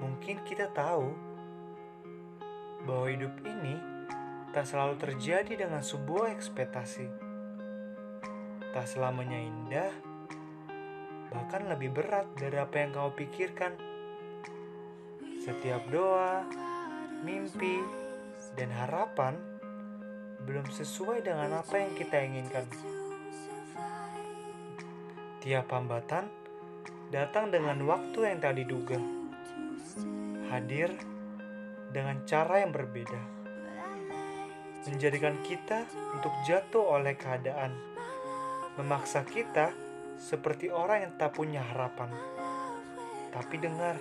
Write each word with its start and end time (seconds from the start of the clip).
Mungkin 0.00 0.44
kita 0.44 0.68
tahu 0.72 1.08
bahwa 2.86 3.06
hidup 3.10 3.34
ini 3.42 3.74
tak 4.54 4.64
selalu 4.68 4.96
terjadi 4.96 5.66
dengan 5.66 5.84
sebuah 5.84 6.32
ekspektasi. 6.32 7.08
Tak 8.72 8.86
selamanya 8.88 9.36
indah, 9.40 9.92
bahkan 11.32 11.68
lebih 11.68 11.92
berat 11.96 12.28
dari 12.36 12.56
apa 12.56 12.76
yang 12.80 12.90
kau 12.92 13.12
pikirkan. 13.12 13.76
Setiap 15.40 15.88
doa, 15.88 16.44
mimpi, 17.24 17.80
dan 18.56 18.72
harapan 18.72 19.36
belum 20.46 20.68
sesuai 20.70 21.26
dengan 21.26 21.58
apa 21.58 21.76
yang 21.76 21.92
kita 21.98 22.16
inginkan. 22.22 22.64
Tiap 25.42 25.66
hambatan 25.70 26.26
datang 27.10 27.50
dengan 27.54 27.78
waktu 27.86 28.18
yang 28.34 28.38
tak 28.42 28.58
diduga, 28.58 28.98
hadir 30.48 30.92
dengan 31.92 32.22
cara 32.28 32.60
yang 32.62 32.72
berbeda, 32.72 33.22
menjadikan 34.86 35.40
kita 35.42 35.88
untuk 36.14 36.32
jatuh 36.46 37.00
oleh 37.00 37.16
keadaan, 37.18 37.72
memaksa 38.78 39.24
kita 39.26 39.72
seperti 40.16 40.72
orang 40.72 41.08
yang 41.08 41.12
tak 41.20 41.36
punya 41.36 41.60
harapan. 41.60 42.08
Tapi 43.32 43.56
dengar, 43.60 43.96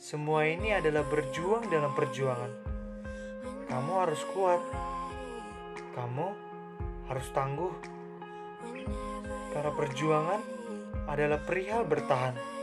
semua 0.00 0.48
ini 0.48 0.72
adalah 0.72 1.04
berjuang 1.04 1.68
dalam 1.68 1.92
perjuangan. 1.92 2.52
Kamu 3.68 3.92
harus 4.00 4.22
kuat, 4.32 4.60
kamu 5.96 6.26
harus 7.08 7.28
tangguh. 7.32 7.72
Para 9.52 9.70
perjuangan 9.70 10.40
adalah 11.06 11.40
perihal 11.40 11.84
bertahan. 11.86 12.53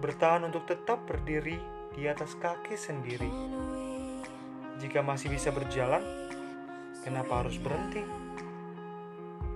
Bertahan 0.00 0.48
untuk 0.48 0.64
tetap 0.64 1.04
berdiri 1.04 1.60
di 1.92 2.08
atas 2.08 2.32
kaki 2.32 2.72
sendiri. 2.72 3.28
Jika 4.80 5.04
masih 5.04 5.28
bisa 5.28 5.52
berjalan, 5.52 6.00
kenapa 7.04 7.44
harus 7.44 7.60
berhenti? 7.60 8.00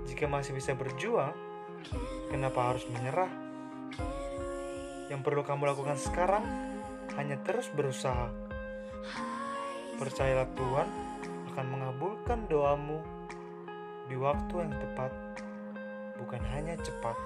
Jika 0.04 0.28
masih 0.28 0.52
bisa 0.52 0.76
berjuang, 0.76 1.32
kenapa 2.28 2.76
harus 2.76 2.84
menyerah? 2.92 3.32
Yang 5.08 5.20
perlu 5.24 5.40
kamu 5.48 5.64
lakukan 5.64 5.96
sekarang 5.96 6.44
hanya 7.16 7.40
terus 7.40 7.72
berusaha. 7.72 8.28
Percayalah 9.96 10.48
Tuhan 10.52 10.88
akan 11.56 11.66
mengabulkan 11.72 12.44
doamu 12.52 13.00
di 14.12 14.16
waktu 14.20 14.54
yang 14.60 14.76
tepat, 14.76 15.12
bukan 16.20 16.42
hanya 16.52 16.76
cepat. 16.84 17.16